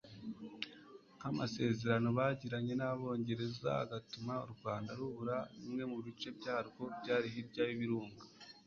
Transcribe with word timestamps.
nk'amasezerano 1.17 2.07
bagiranye 2.19 2.73
n'Abongereza 2.77 3.69
agatuma 3.83 4.33
u 4.45 4.47
Rwanda 4.53 4.89
rubura 4.99 5.37
bimwe 5.59 5.83
mu 5.91 5.97
bice 6.05 6.27
byarwo 6.37 6.83
byari 7.01 7.27
hirya 7.35 7.63
y'Ibirunga 7.69 8.23